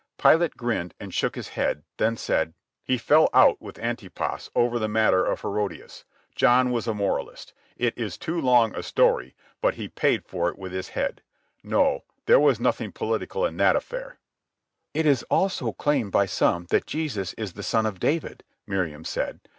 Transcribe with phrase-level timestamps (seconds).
[0.17, 4.87] Pilate grinned and shook his head, then said: "He fell out with Antipas over the
[4.87, 6.05] matter of Herodias.
[6.33, 7.53] John was a moralist.
[7.77, 11.21] It is too long a story, but he paid for it with his head.
[11.61, 14.17] No, there was nothing political in that affair."
[14.95, 19.39] "It is also claimed by some that Jesus is the Son of David," Miriam said.